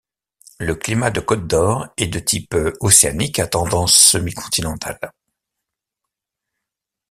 Le 0.57 0.73
climat 0.73 1.11
de 1.11 1.19
Côte-d’Or 1.19 1.89
est 1.95 2.07
de 2.07 2.17
type 2.17 2.55
océanique 2.79 3.37
à 3.37 3.45
tendance 3.45 3.95
semi-continentale. 3.95 5.11